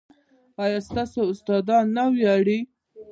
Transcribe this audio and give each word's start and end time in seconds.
ایا 0.63 0.79
ستاسو 0.87 1.19
استادان 1.31 1.85
نه 1.95 2.03
ویاړي؟ 2.13 2.59